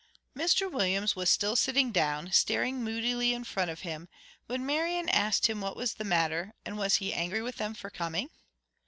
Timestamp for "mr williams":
0.35-1.15